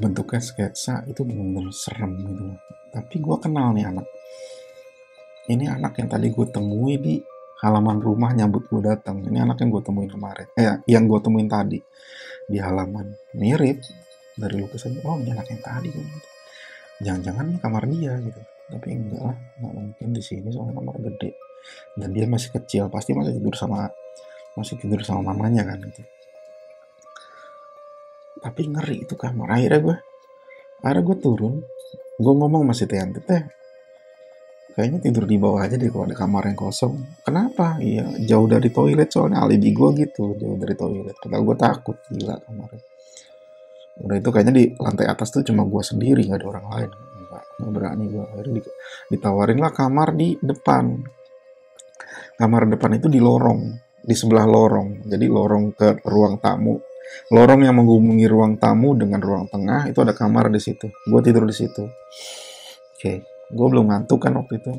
bentuknya 0.00 0.40
sketsa 0.40 1.04
itu 1.06 1.20
benar-benar 1.22 1.72
serem 1.76 2.12
gitu 2.24 2.44
tapi 2.90 3.22
gue 3.22 3.36
kenal 3.38 3.70
nih 3.76 3.86
anak 3.86 4.06
ini 5.48 5.64
anak 5.70 5.96
yang 5.96 6.08
tadi 6.12 6.28
gue 6.28 6.46
temui 6.52 7.00
di 7.00 7.16
halaman 7.60 8.00
rumah 8.00 8.32
nyambut 8.32 8.68
gue 8.68 8.80
datang. 8.84 9.20
Ini 9.24 9.44
anak 9.44 9.60
yang 9.64 9.70
gue 9.72 9.82
temuin 9.84 10.10
kemarin. 10.10 10.46
Eh, 10.56 10.84
yang 10.88 11.04
gue 11.08 11.20
temuin 11.20 11.48
tadi 11.48 11.78
di 12.48 12.58
halaman. 12.60 13.12
Mirip 13.36 13.80
dari 14.36 14.56
lukisan. 14.60 14.96
Oh, 15.04 15.16
ini 15.20 15.32
anak 15.32 15.48
yang 15.52 15.60
tadi. 15.60 15.90
Jangan-jangan 17.00 17.44
ini 17.48 17.58
kamar 17.60 17.82
dia 17.88 18.12
gitu. 18.20 18.40
Tapi 18.70 18.88
enggak 18.94 19.22
lah, 19.24 19.36
nggak 19.58 19.72
mungkin 19.74 20.08
di 20.14 20.22
sini 20.22 20.48
soalnya 20.52 20.78
kamar 20.78 20.96
gede. 21.02 21.30
Dan 21.96 22.08
dia 22.16 22.24
masih 22.24 22.50
kecil, 22.56 22.88
pasti 22.88 23.12
masih 23.12 23.36
tidur 23.36 23.54
sama 23.56 23.88
masih 24.58 24.76
tidur 24.80 25.00
sama 25.04 25.32
mamanya 25.32 25.62
kan 25.66 25.78
gitu. 25.84 26.02
Tapi 28.40 28.62
ngeri 28.72 29.04
itu 29.04 29.14
kamar. 29.20 29.52
Akhirnya 29.58 29.80
gue, 29.84 29.96
akhirnya 30.80 31.02
gue 31.04 31.16
turun, 31.20 31.54
gue 32.16 32.32
ngomong 32.32 32.64
masih 32.64 32.88
teh 32.88 33.00
teh 33.26 33.42
kayaknya 34.74 34.98
tidur 35.02 35.24
di 35.26 35.36
bawah 35.36 35.66
aja 35.66 35.76
deh 35.76 35.90
kalau 35.90 36.04
ada 36.06 36.16
kamar 36.16 36.48
yang 36.50 36.58
kosong. 36.58 36.94
Kenapa? 37.26 37.76
Iya 37.82 38.14
jauh 38.24 38.46
dari 38.46 38.68
toilet 38.70 39.10
soalnya. 39.10 39.42
Alibi 39.42 39.70
gue 39.74 39.88
gitu 40.06 40.34
jauh 40.38 40.56
dari 40.58 40.74
toilet. 40.74 41.16
Padahal 41.18 41.42
gue 41.44 41.56
takut 41.58 41.96
gila 42.10 42.36
kamarnya. 42.42 42.84
Udah 44.00 44.16
itu 44.16 44.28
kayaknya 44.32 44.54
di 44.56 44.64
lantai 44.78 45.06
atas 45.10 45.28
tuh 45.28 45.44
cuma 45.44 45.66
gue 45.66 45.82
sendiri 45.82 46.24
nggak 46.24 46.40
ada 46.40 46.48
orang 46.48 46.66
lain. 46.70 46.90
Nggak 46.94 47.44
nggak 47.60 47.72
berani 47.72 48.04
gue 48.08 48.24
akhirnya 48.24 48.60
ditawarin 49.12 49.58
lah 49.58 49.72
kamar 49.74 50.08
di 50.16 50.28
depan. 50.40 50.84
Kamar 52.40 52.62
depan 52.70 52.90
itu 52.96 53.06
di 53.12 53.20
lorong 53.20 53.60
di 54.00 54.14
sebelah 54.16 54.46
lorong. 54.48 55.04
Jadi 55.04 55.26
lorong 55.28 55.64
ke 55.76 56.00
ruang 56.06 56.40
tamu. 56.40 56.80
Lorong 57.34 57.66
yang 57.66 57.74
menghubungi 57.74 58.26
ruang 58.30 58.56
tamu 58.56 58.94
dengan 58.94 59.18
ruang 59.18 59.50
tengah 59.50 59.90
itu 59.90 59.98
ada 59.98 60.14
kamar 60.14 60.48
di 60.48 60.62
situ. 60.62 60.86
Gue 61.10 61.20
tidur 61.20 61.42
di 61.42 61.54
situ. 61.54 61.84
Oke. 61.84 62.98
okay 63.00 63.29
gue 63.50 63.66
belum 63.66 63.86
ngantuk 63.90 64.18
kan 64.22 64.32
waktu 64.38 64.62
itu. 64.62 64.72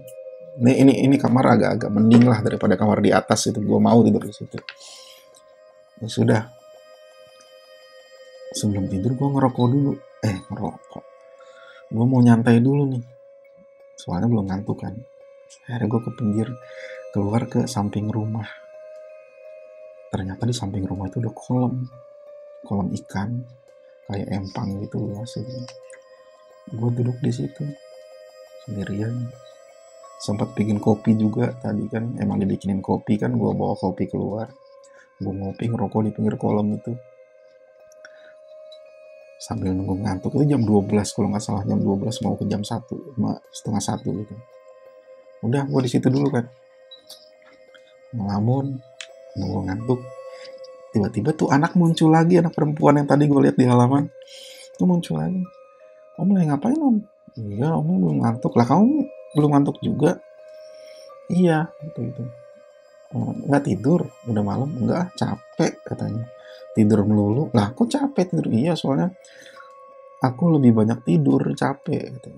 Ini 0.61 0.83
ini 0.83 0.93
ini 1.07 1.15
kamar 1.15 1.55
agak-agak 1.55 1.89
mending 1.91 2.27
lah 2.27 2.39
daripada 2.43 2.75
kamar 2.75 2.99
di 3.03 3.11
atas 3.11 3.51
itu. 3.51 3.59
Gue 3.59 3.79
mau 3.79 3.99
tidur 4.03 4.23
di 4.23 4.33
situ. 4.33 4.57
Ya 5.99 6.07
sudah. 6.07 6.41
Sebelum 8.51 8.87
tidur 8.91 9.15
gue 9.15 9.27
ngerokok 9.31 9.65
dulu. 9.71 9.93
Eh 10.23 10.37
ngerokok. 10.51 11.03
Gue 11.91 12.05
mau 12.07 12.19
nyantai 12.19 12.59
dulu 12.59 12.83
nih. 12.95 13.03
Soalnya 13.95 14.27
belum 14.27 14.47
ngantuk 14.47 14.79
kan. 14.79 14.95
Akhirnya 15.67 15.87
gue 15.87 16.01
ke 16.03 16.11
pinggir 16.15 16.47
keluar 17.11 17.47
ke 17.47 17.67
samping 17.67 18.07
rumah. 18.07 18.47
Ternyata 20.11 20.43
di 20.43 20.55
samping 20.55 20.83
rumah 20.83 21.07
itu 21.07 21.23
ada 21.23 21.31
kolam. 21.31 21.87
Kolam 22.63 22.91
ikan 22.91 23.61
kayak 24.11 24.27
empang 24.27 24.83
gitu 24.83 24.99
luas 25.07 25.39
itu 25.39 25.55
gue 26.75 26.89
duduk 26.99 27.17
di 27.23 27.31
situ 27.31 27.63
sendirian. 28.65 29.29
Sempat 30.21 30.53
bikin 30.53 30.77
kopi 30.77 31.17
juga 31.17 31.49
tadi 31.57 31.89
kan 31.89 32.13
emang 32.21 32.37
dibikinin 32.37 32.77
kopi 32.77 33.17
kan 33.17 33.33
gue 33.33 33.51
bawa 33.57 33.73
kopi 33.73 34.05
keluar. 34.05 34.53
Gue 35.17 35.33
ngopi 35.33 35.65
ngerokok 35.65 36.01
di 36.05 36.11
pinggir 36.13 36.37
kolam 36.37 36.69
itu. 36.77 36.93
Sambil 39.41 39.73
nunggu 39.73 40.05
ngantuk 40.05 40.37
itu 40.37 40.53
jam 40.53 40.61
12 40.61 40.93
kalau 40.93 41.33
nggak 41.33 41.41
salah 41.41 41.65
jam 41.65 41.81
12 41.81 42.21
mau 42.21 42.37
ke 42.37 42.45
jam 42.45 42.61
1 42.61 42.85
setengah 43.49 43.81
satu 43.81 44.09
gitu. 44.13 44.35
Udah 45.41 45.65
gue 45.65 45.81
di 45.81 45.89
situ 45.89 46.05
dulu 46.13 46.29
kan. 46.29 46.45
Ngelamun 48.13 48.77
nunggu 49.41 49.59
ngantuk. 49.65 49.99
Tiba-tiba 50.93 51.33
tuh 51.33 51.49
anak 51.49 51.73
muncul 51.73 52.13
lagi 52.13 52.37
anak 52.37 52.53
perempuan 52.53 53.01
yang 53.01 53.09
tadi 53.09 53.25
gue 53.25 53.41
lihat 53.41 53.57
di 53.57 53.65
halaman. 53.65 54.05
Tuh 54.77 54.85
muncul 54.85 55.17
lagi. 55.17 55.41
Om 56.21 56.29
lagi 56.37 56.45
ngapain 56.53 56.77
om 56.77 57.01
iya 57.37 57.67
kamu 57.75 57.93
belum 58.01 58.17
ngantuk. 58.23 58.53
Lah 58.57 58.67
kamu 58.67 59.07
belum 59.37 59.49
ngantuk 59.55 59.77
juga? 59.79 60.19
Iya 61.31 61.71
gitu 61.85 61.99
gitu. 62.11 62.23
Nggak 63.47 63.63
tidur? 63.67 64.07
Udah 64.27 64.43
malam? 64.43 64.69
Enggak 64.75 65.11
capek 65.15 65.79
katanya. 65.87 66.27
Tidur 66.75 67.03
melulu. 67.03 67.51
Lah 67.55 67.71
aku 67.71 67.87
capek 67.87 68.31
tidur? 68.31 68.47
Iya 68.51 68.73
soalnya 68.75 69.11
aku 70.23 70.59
lebih 70.59 70.75
banyak 70.75 70.99
tidur 71.03 71.41
capek 71.55 72.19
gitu. 72.19 72.31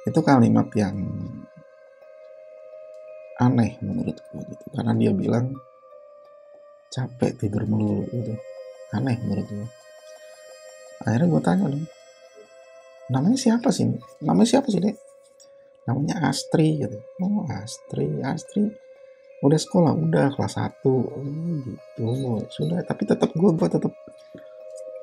itu 0.00 0.20
kalimat 0.24 0.64
yang 0.72 0.96
aneh 3.36 3.76
menurut 3.84 4.16
gue 4.16 4.42
gitu. 4.48 4.64
Karena 4.72 4.92
dia 4.96 5.12
bilang 5.12 5.52
capek 6.88 7.36
tidur 7.36 7.68
melulu 7.68 8.08
gitu. 8.08 8.34
Aneh 8.96 9.16
menurut 9.22 9.46
gue 9.46 9.79
akhirnya 11.04 11.28
gue 11.32 11.42
tanya 11.42 11.66
dong 11.72 11.86
namanya 13.10 13.38
siapa 13.38 13.68
sih 13.74 13.90
namanya 14.22 14.48
siapa 14.56 14.70
sih 14.70 14.78
dek? 14.78 14.96
Namanya 15.90 16.30
Astri 16.30 16.78
gitu. 16.78 17.02
Oh 17.18 17.42
Astri 17.50 18.22
Astri. 18.22 18.70
Udah 19.42 19.58
sekolah 19.58 19.96
udah 19.96 20.30
kelas 20.36 20.54
1 20.54 20.84
oh, 20.86 21.02
gitu. 21.66 22.06
Sudah. 22.52 22.84
Tapi 22.86 23.02
tetap 23.08 23.34
gue 23.34 23.50
gue 23.50 23.68
tetap 23.68 23.90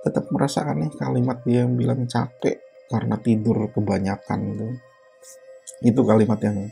tetap 0.06 0.26
merasa 0.32 0.64
aneh 0.64 0.88
kalimat 0.96 1.44
dia 1.44 1.68
yang 1.68 1.76
bilang 1.76 2.08
capek 2.08 2.62
karena 2.88 3.20
tidur 3.20 3.68
kebanyakan 3.74 4.40
gitu. 4.54 4.68
Itu 5.84 6.02
kalimat 6.08 6.40
yang 6.40 6.72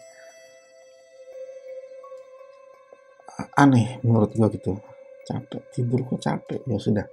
aneh 3.59 3.99
menurut 4.05 4.31
gue 4.31 4.47
gitu. 4.55 4.79
Capek 5.25 5.61
tidur 5.73 6.05
kok 6.05 6.21
capek? 6.21 6.61
Ya 6.69 6.77
sudah 6.79 7.05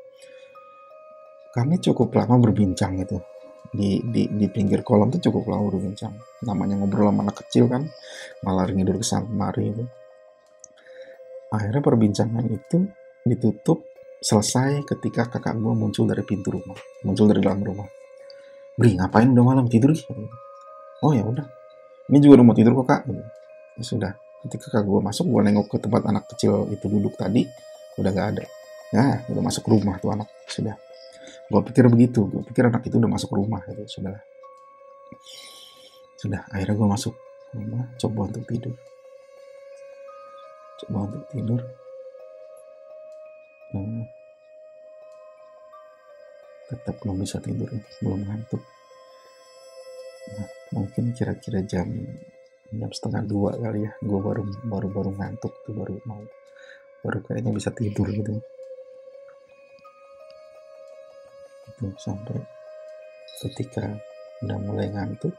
kami 1.52 1.76
cukup 1.84 2.16
lama 2.16 2.40
berbincang 2.40 2.96
gitu 3.04 3.20
di, 3.72 4.04
di, 4.04 4.28
di 4.28 4.46
pinggir 4.52 4.84
kolam 4.84 5.08
tuh 5.08 5.18
cukup 5.18 5.48
lama 5.48 5.72
berbincang. 5.72 6.12
Namanya 6.44 6.76
ngobrol 6.80 7.08
sama 7.08 7.20
anak 7.24 7.36
kecil 7.44 7.64
kan. 7.72 7.88
Malah 8.44 8.68
ngidur 8.68 9.00
ke 9.00 9.04
kemari 9.04 9.72
itu. 9.72 9.84
Akhirnya 11.52 11.80
perbincangan 11.80 12.44
itu 12.52 12.88
ditutup 13.24 13.84
selesai 14.22 14.84
ketika 14.84 15.28
kakak 15.28 15.56
gue 15.56 15.72
muncul 15.72 16.04
dari 16.04 16.20
pintu 16.24 16.52
rumah. 16.52 16.76
Muncul 17.04 17.32
dari 17.32 17.40
dalam 17.40 17.64
rumah. 17.64 17.88
Bri 18.76 18.96
ngapain 18.96 19.28
udah 19.32 19.44
malam? 19.44 19.64
Tidur? 19.68 19.92
Oh 21.04 21.12
ya 21.16 21.24
udah. 21.24 21.44
Ini 22.12 22.18
juga 22.20 22.44
mau 22.44 22.56
tidur 22.56 22.76
kok 22.84 22.86
kak. 22.88 23.02
Ya 23.76 23.84
sudah. 23.84 24.12
Ketika 24.44 24.68
kakak 24.68 24.84
gue 24.84 25.00
masuk 25.00 25.28
gue 25.32 25.40
nengok 25.48 25.66
ke 25.72 25.76
tempat 25.80 26.04
anak 26.08 26.28
kecil 26.28 26.68
itu 26.68 26.88
duduk 26.88 27.16
tadi 27.16 27.48
udah 28.00 28.10
gak 28.12 28.28
ada. 28.36 28.44
Nah 28.96 29.24
udah 29.32 29.42
masuk 29.44 29.64
rumah 29.68 29.96
tuh 30.00 30.12
anak. 30.12 30.28
Sudah 30.48 30.76
gue 31.52 31.60
pikir 31.68 31.84
begitu 31.92 32.24
gue 32.24 32.42
pikir 32.48 32.72
anak 32.72 32.88
itu 32.88 32.96
udah 32.96 33.12
masuk 33.12 33.36
rumah 33.36 33.60
gitu 33.68 34.00
sudah 34.00 34.16
sudah 36.22 36.40
akhirnya 36.54 36.78
gue 36.78 36.88
masuk 36.88 37.14
rumah 37.52 37.84
coba 38.00 38.20
untuk 38.30 38.44
tidur. 38.48 38.74
Coba 40.82 40.98
untuk 41.10 41.24
tidur. 41.34 41.60
Nah, 43.72 44.04
tetap 46.70 46.94
belum 47.02 47.16
bisa 47.20 47.42
tidur 47.42 47.68
belum 48.00 48.20
ngantuk. 48.22 48.62
Nah, 50.32 50.48
mungkin 50.78 51.10
kira-kira 51.12 51.60
jam 51.66 51.88
jam 52.72 52.88
setengah 52.88 53.28
dua 53.28 53.52
kali 53.58 53.84
ya 53.84 53.92
gue 54.00 54.20
baru 54.22 54.48
baru 54.64 54.88
baru 54.88 55.10
ngantuk 55.12 55.52
tuh 55.60 55.76
baru 55.76 56.00
mau 56.08 56.24
baru 57.04 57.20
kayaknya 57.20 57.52
bisa 57.52 57.68
tidur 57.68 58.08
gitu 58.08 58.40
sampai 61.98 62.38
ketika 63.42 63.98
udah 64.46 64.58
mulai 64.62 64.86
ngantuk 64.90 65.34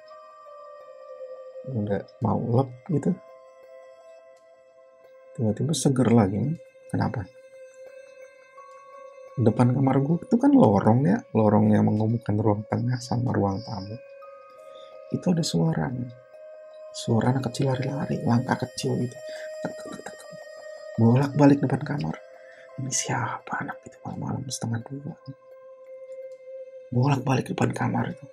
udah 1.72 2.04
mau 2.20 2.40
lep 2.40 2.70
gitu 2.92 3.16
tiba-tiba 5.34 5.74
seger 5.74 6.10
lagi 6.14 6.40
kenapa? 6.94 7.26
Depan 9.34 9.74
kamar 9.74 9.98
gue 10.06 10.22
itu 10.22 10.36
kan 10.38 10.54
lorong 10.54 11.10
ya 11.10 11.18
lorong 11.34 11.74
yang 11.74 11.90
menghubungkan 11.90 12.38
ruang 12.38 12.62
tengah 12.70 13.02
sama 13.02 13.34
ruang 13.34 13.58
tamu. 13.66 13.98
Itu 15.10 15.34
ada 15.34 15.42
suara 15.42 15.90
nih. 15.90 16.22
suara 16.94 17.34
anak 17.34 17.50
kecil 17.50 17.74
lari-lari 17.74 18.22
langkah 18.22 18.54
kecil 18.54 18.94
gitu. 19.02 19.18
Bolak 21.02 21.34
balik 21.34 21.58
depan 21.66 21.82
kamar. 21.82 22.22
Ini 22.78 22.94
siapa 22.94 23.66
anak 23.66 23.82
itu 23.82 23.98
malam-malam 24.06 24.46
setengah 24.46 24.86
dua 24.86 25.18
balik 27.02 27.50
depan 27.50 27.74
kamar 27.74 28.14
itu. 28.14 28.26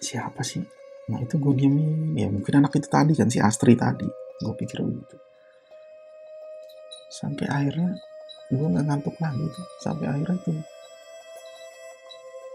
Siapa 0.00 0.40
sih? 0.40 0.62
Nah 1.10 1.20
itu 1.20 1.36
gue 1.36 1.52
diemin. 1.52 2.16
Ya 2.16 2.30
mungkin 2.30 2.62
anak 2.62 2.78
itu 2.78 2.88
tadi 2.88 3.12
kan 3.12 3.28
si 3.28 3.42
Astri 3.42 3.76
tadi. 3.76 4.06
Gue 4.40 4.54
pikir 4.56 4.80
begitu. 4.80 5.16
Sampai 7.12 7.46
akhirnya 7.50 7.98
gue 8.48 8.66
nggak 8.66 8.84
ngantuk 8.86 9.16
lagi 9.20 9.44
tuh. 9.50 9.66
Sampai 9.82 10.06
akhirnya 10.08 10.36
tuh 10.40 10.56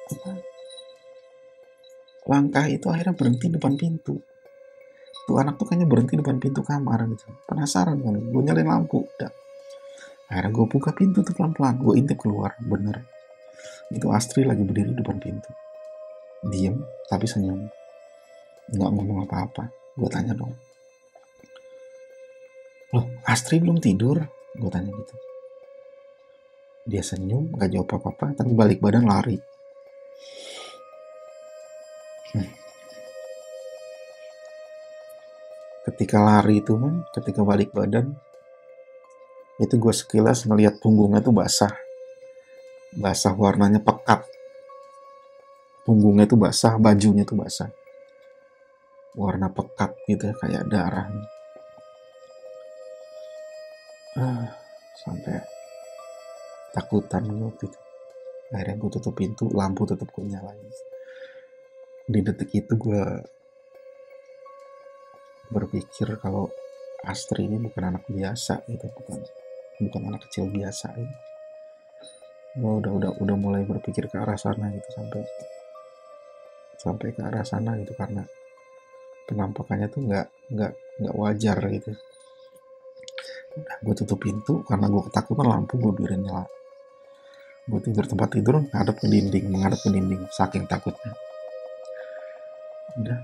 apa? 0.09 0.31
Langkah 2.29 2.65
itu 2.69 2.85
akhirnya 2.89 3.13
berhenti 3.13 3.45
depan 3.49 3.73
pintu. 3.77 4.17
Tuh 5.29 5.37
anak 5.37 5.61
tuh 5.61 5.69
kayaknya 5.69 5.85
berhenti 5.85 6.17
depan 6.17 6.41
pintu 6.41 6.65
kamar 6.65 7.05
gitu. 7.13 7.29
Penasaran 7.45 8.01
kan? 8.01 8.17
Gue 8.17 8.41
nyalain 8.41 8.65
lampu 8.65 9.05
udah. 9.05 9.31
Akhirnya 10.29 10.49
gue 10.53 10.65
buka 10.65 10.89
pintu 10.93 11.21
tuh 11.21 11.33
pelan-pelan. 11.37 11.77
Gue 11.77 12.01
intip 12.01 12.17
keluar 12.17 12.57
bener 12.61 13.18
itu 13.89 14.07
Astri 14.13 14.45
lagi 14.45 14.61
berdiri 14.61 14.93
depan 14.93 15.17
pintu. 15.17 15.49
Diem 16.45 16.77
tapi 17.09 17.25
senyum. 17.25 17.67
Nggak 18.69 18.89
ngomong 18.93 19.25
apa-apa. 19.25 19.69
Gue 19.97 20.09
tanya 20.09 20.37
dong. 20.37 20.53
Loh 22.93 23.05
Astri 23.25 23.57
belum 23.57 23.81
tidur? 23.81 24.21
Gue 24.53 24.69
tanya 24.69 24.93
gitu. 24.93 25.15
Dia 26.89 27.05
senyum 27.05 27.53
gak 27.53 27.69
jawab 27.69 28.01
apa-apa 28.01 28.33
tapi 28.33 28.53
balik 28.57 28.81
badan 28.81 29.05
lari. 29.05 29.37
Hmm. 32.29 32.45
ketika 35.89 36.21
lari 36.21 36.61
itu 36.61 36.77
man, 36.77 37.01
ketika 37.09 37.41
balik 37.41 37.73
badan 37.73 38.13
itu 39.57 39.75
gue 39.75 39.89
sekilas 39.89 40.45
ngelihat 40.45 40.77
punggungnya 40.77 41.19
tuh 41.19 41.33
basah 41.33 41.73
basah 42.95 43.33
warnanya 43.37 43.81
pekat. 43.81 44.25
Punggungnya 45.85 46.29
tuh 46.29 46.37
basah 46.37 46.77
bajunya 46.77 47.25
tuh 47.25 47.37
basah. 47.37 47.69
Warna 49.17 49.49
pekat 49.49 49.93
gitu 50.05 50.29
kayak 50.37 50.69
darah. 50.69 51.09
Ah, 54.17 54.51
sampai 55.05 55.37
takutan 56.73 57.25
gue 57.25 57.49
gitu 57.61 57.77
akhirnya 58.49 58.81
gue 58.81 58.89
tutup 58.97 59.13
pintu 59.13 59.45
lampu 59.53 59.85
tetap 59.85 60.09
gue 60.09 60.25
nyalain. 60.25 60.69
Di 62.09 62.19
detik 62.25 62.49
itu 62.57 62.73
gue 62.73 63.01
berpikir 65.53 66.17
kalau 66.17 66.49
Astri 67.05 67.45
ini 67.45 67.57
bukan 67.61 67.95
anak 67.95 68.03
biasa 68.09 68.65
gitu 68.69 68.85
bukan 68.91 69.17
bukan 69.81 70.01
anak 70.13 70.21
kecil 70.29 70.51
biasa 70.51 70.93
ini 70.99 71.28
gue 72.59 72.73
udah 72.83 72.91
udah 72.91 73.11
udah 73.23 73.35
mulai 73.39 73.63
berpikir 73.63 74.11
ke 74.11 74.19
arah 74.19 74.35
sana 74.35 74.67
gitu 74.75 74.89
sampai 74.91 75.23
sampai 76.75 77.07
ke 77.15 77.21
arah 77.23 77.43
sana 77.47 77.79
gitu 77.79 77.95
karena 77.95 78.23
penampakannya 79.27 79.87
tuh 79.87 80.01
nggak 80.03 80.27
nggak 80.51 80.71
nggak 80.99 81.15
wajar 81.15 81.57
gitu. 81.71 81.91
Udah 83.55 83.75
gue 83.79 83.93
tutup 84.03 84.19
pintu 84.19 84.59
karena 84.67 84.91
gue 84.91 85.01
ketakutan 85.07 85.47
lampu 85.47 85.79
gue 85.79 85.93
biarin 85.95 86.27
nyala. 86.27 86.45
Gue 87.69 87.79
tidur 87.79 88.03
tempat 88.03 88.29
tidur 88.35 88.59
ngadep 88.59 88.95
ke 88.99 89.07
dinding 89.07 89.45
menghadap 89.47 89.79
ke 89.79 89.89
dinding 89.93 90.27
saking 90.33 90.67
takutnya. 90.67 91.15
Udah 92.99 93.19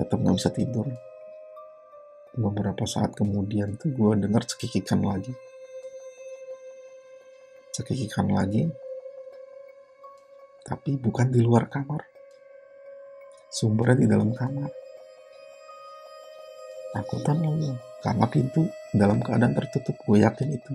tetap 0.00 0.16
nggak 0.16 0.36
bisa 0.40 0.50
tidur. 0.54 0.86
Beberapa 2.34 2.82
saat 2.88 3.12
kemudian 3.14 3.76
tuh 3.76 3.92
gue 3.92 4.12
dengar 4.18 4.42
cekikikan 4.42 5.04
lagi 5.04 5.30
cekikikan 7.74 8.30
lagi. 8.30 8.70
Tapi 10.62 10.94
bukan 10.96 11.28
di 11.34 11.42
luar 11.42 11.66
kamar. 11.66 12.00
Sumbernya 13.50 14.06
di 14.06 14.06
dalam 14.06 14.30
kamar. 14.30 14.70
Takutan 16.94 17.42
lagi. 17.42 17.70
Karena 17.98 18.26
pintu 18.30 18.62
dalam 18.94 19.18
keadaan 19.18 19.58
tertutup 19.58 19.98
gue 20.06 20.22
yakin 20.22 20.48
itu. 20.54 20.72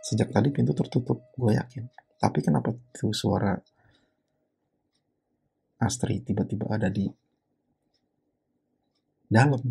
Sejak 0.00 0.32
tadi 0.32 0.48
pintu 0.48 0.72
tertutup 0.72 1.20
gue 1.36 1.52
yakin. 1.52 1.84
Tapi 2.16 2.38
kenapa 2.40 2.72
tuh 2.96 3.12
suara 3.12 3.52
Astri 5.82 6.22
tiba-tiba 6.22 6.70
ada 6.70 6.88
di 6.88 7.10
dalam? 9.26 9.62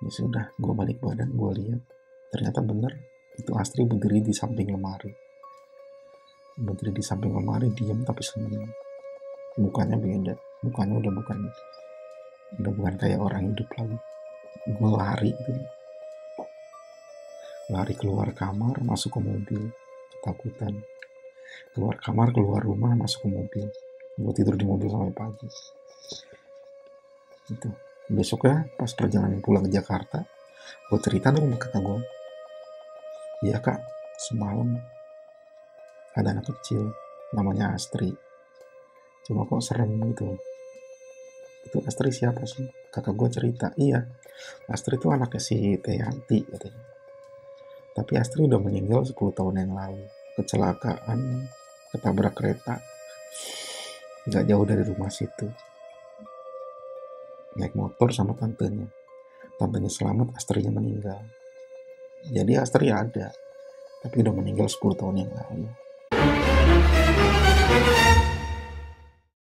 Ya 0.00 0.10
sudah 0.12 0.44
gue 0.56 0.72
balik 0.76 1.02
badan 1.02 1.32
gue 1.32 1.50
lihat. 1.58 1.82
Ternyata 2.30 2.60
bener 2.64 3.09
itu 3.36 3.50
Astri 3.54 3.86
berdiri 3.86 4.24
di 4.24 4.34
samping 4.34 4.70
lemari. 4.72 5.12
Berdiri 6.58 6.90
di 6.90 7.02
samping 7.04 7.30
lemari 7.30 7.70
diam 7.70 8.02
tapi 8.02 8.22
senyum. 8.24 8.66
Mukanya 9.60 9.94
beda. 10.00 10.34
Mukanya 10.66 10.94
udah 10.98 11.12
bukan 11.12 11.38
udah 12.60 12.72
bukan 12.74 12.94
kayak 12.98 13.20
orang 13.22 13.54
hidup 13.54 13.68
lagi. 13.78 13.98
Gue 14.66 14.90
lari 14.90 15.30
gitu. 15.30 15.52
Lari 17.70 17.94
keluar 17.94 18.34
kamar 18.34 18.82
masuk 18.82 19.16
ke 19.16 19.20
mobil. 19.22 19.62
Ketakutan. 20.18 20.74
Keluar 21.76 21.96
kamar 22.02 22.34
keluar 22.34 22.60
rumah 22.64 22.98
masuk 22.98 23.26
ke 23.26 23.28
mobil. 23.30 23.66
Gue 24.18 24.32
tidur 24.34 24.58
di 24.58 24.66
mobil 24.66 24.90
sampai 24.90 25.14
pagi. 25.14 25.48
Itu 27.50 27.70
besoknya 28.10 28.66
pas 28.74 28.90
perjalanan 28.90 29.38
pulang 29.38 29.62
ke 29.62 29.70
Jakarta 29.70 30.26
gue 30.90 30.98
cerita 30.98 31.30
dong 31.30 31.46
sama 31.46 31.58
kakak 31.62 31.82
gue 31.86 31.98
iya 33.40 33.56
kak. 33.60 33.80
Semalam 34.20 34.76
ada 36.12 36.28
anak 36.36 36.52
kecil 36.52 36.92
namanya 37.32 37.72
Astri. 37.72 38.12
Cuma 39.24 39.48
kok 39.48 39.64
serem 39.64 39.96
gitu. 40.12 40.36
Itu 41.64 41.80
Astri 41.88 42.12
siapa 42.12 42.44
sih? 42.44 42.68
Kakak 42.92 43.16
gue 43.16 43.28
cerita. 43.32 43.72
Iya 43.80 44.04
Astri 44.68 45.00
itu 45.00 45.08
anaknya 45.08 45.40
si 45.40 45.56
Teyanti 45.80 46.44
katanya. 46.44 46.84
Tapi 47.96 48.12
Astri 48.20 48.44
udah 48.44 48.60
meninggal 48.60 49.08
10 49.08 49.16
tahun 49.16 49.56
yang 49.64 49.72
lalu. 49.72 50.04
Kecelakaan 50.36 51.48
ketabrak 51.96 52.36
kereta. 52.36 52.76
Nggak 54.28 54.44
jauh 54.46 54.66
dari 54.68 54.84
rumah 54.84 55.08
situ. 55.08 55.48
Naik 57.56 57.72
motor 57.72 58.12
sama 58.12 58.36
tantenya. 58.36 58.86
Tantenya 59.56 59.88
selamat 59.88 60.36
Astrinya 60.36 60.72
meninggal 60.72 61.39
jadi 62.28 62.60
Astri 62.60 62.92
ada 62.92 63.32
tapi 64.04 64.20
udah 64.20 64.32
meninggal 64.36 64.68
10 64.68 65.00
tahun 65.00 65.24
yang 65.24 65.32
lalu 65.32 65.68